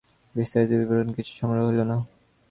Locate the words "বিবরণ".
0.79-1.09